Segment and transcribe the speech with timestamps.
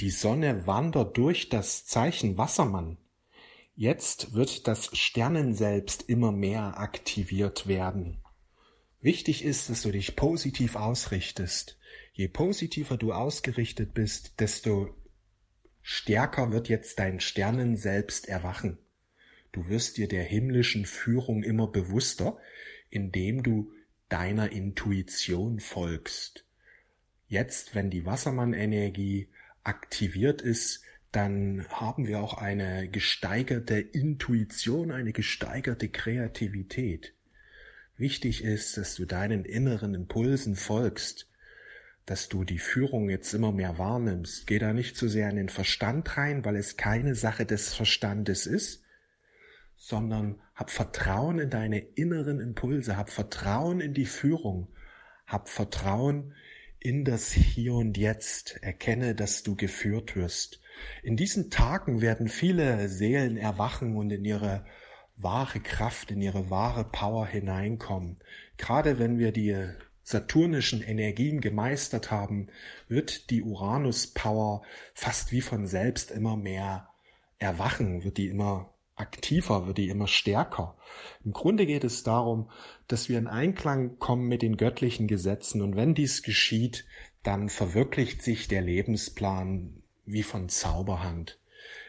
[0.00, 2.98] Die Sonne wandert durch das Zeichen Wassermann.
[3.74, 8.18] Jetzt wird das Sternenselbst immer mehr aktiviert werden.
[9.00, 11.78] Wichtig ist, dass du dich positiv ausrichtest.
[12.12, 14.94] Je positiver du ausgerichtet bist, desto
[15.80, 18.78] stärker wird jetzt dein Sternenselbst erwachen.
[19.52, 22.36] Du wirst dir der himmlischen Führung immer bewusster,
[22.90, 23.72] indem du
[24.10, 26.44] deiner Intuition folgst.
[27.28, 29.30] Jetzt, wenn die Wassermann-Energie
[29.66, 37.14] aktiviert ist, dann haben wir auch eine gesteigerte Intuition, eine gesteigerte Kreativität.
[37.96, 41.28] Wichtig ist, dass du deinen inneren Impulsen folgst,
[42.04, 44.46] dass du die Führung jetzt immer mehr wahrnimmst.
[44.46, 48.46] Geh da nicht zu sehr in den Verstand rein, weil es keine Sache des Verstandes
[48.46, 48.84] ist,
[49.76, 54.68] sondern hab Vertrauen in deine inneren Impulse, hab Vertrauen in die Führung,
[55.26, 56.34] hab Vertrauen
[56.86, 58.62] in das Hier und Jetzt.
[58.62, 60.60] Erkenne, dass du geführt wirst.
[61.02, 64.64] In diesen Tagen werden viele Seelen erwachen und in ihre
[65.16, 68.18] wahre Kraft, in ihre wahre Power hineinkommen.
[68.56, 69.68] Gerade wenn wir die
[70.04, 72.46] saturnischen Energien gemeistert haben,
[72.86, 74.62] wird die Uranus-Power
[74.94, 76.88] fast wie von selbst immer mehr
[77.40, 80.76] erwachen, wird die immer aktiver, wird die immer stärker.
[81.24, 82.50] Im Grunde geht es darum,
[82.88, 86.86] dass wir in Einklang kommen mit den göttlichen Gesetzen und wenn dies geschieht,
[87.22, 91.38] dann verwirklicht sich der Lebensplan wie von Zauberhand.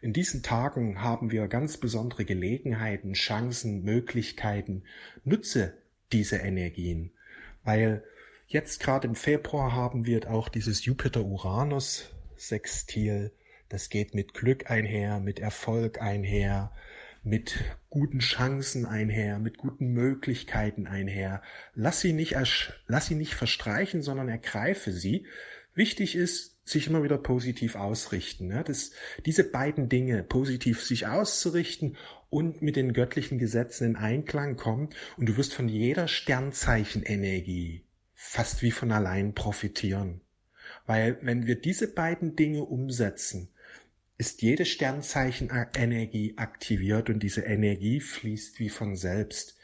[0.00, 4.84] In diesen Tagen haben wir ganz besondere Gelegenheiten, Chancen, Möglichkeiten.
[5.24, 5.74] Nutze
[6.12, 7.10] diese Energien,
[7.64, 8.04] weil
[8.46, 13.32] jetzt gerade im Februar haben wir auch dieses Jupiter-Uranus-Sextil.
[13.74, 16.70] Das geht mit Glück einher, mit Erfolg einher,
[17.24, 17.56] mit
[17.90, 21.42] guten Chancen einher, mit guten Möglichkeiten einher.
[21.74, 22.36] Lass sie nicht,
[22.86, 25.26] lass sie nicht verstreichen, sondern ergreife sie.
[25.74, 28.52] Wichtig ist, sich immer wieder positiv ausrichten.
[28.52, 28.92] Ja, das,
[29.26, 31.96] diese beiden Dinge, positiv sich auszurichten
[32.30, 37.82] und mit den göttlichen Gesetzen in Einklang kommen und du wirst von jeder Sternzeichenenergie
[38.14, 40.20] fast wie von allein profitieren.
[40.86, 43.48] Weil wenn wir diese beiden Dinge umsetzen,
[44.24, 49.58] ist jede Sternzeichenenergie aktiviert und diese Energie fließt wie von selbst.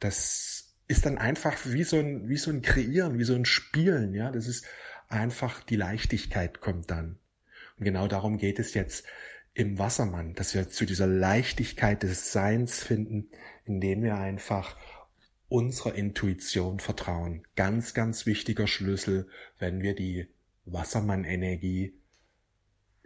[0.00, 4.12] Das ist dann einfach wie so ein, wie so ein Kreieren, wie so ein Spielen,
[4.12, 4.32] ja.
[4.32, 4.66] Das ist
[5.08, 7.18] einfach die Leichtigkeit kommt dann.
[7.78, 9.06] Und genau darum geht es jetzt
[9.54, 13.28] im Wassermann, dass wir zu dieser Leichtigkeit des Seins finden,
[13.64, 14.76] indem wir einfach
[15.48, 17.46] unserer Intuition vertrauen.
[17.54, 19.28] Ganz, ganz wichtiger Schlüssel,
[19.60, 20.26] wenn wir die
[20.64, 21.99] Wassermann-Energie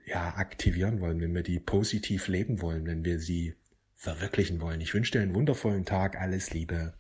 [0.07, 3.55] ja, aktivieren wollen, wenn wir die positiv leben wollen, wenn wir sie
[3.95, 4.81] verwirklichen wollen.
[4.81, 6.21] Ich wünsche dir einen wundervollen Tag.
[6.21, 6.93] Alles Liebe.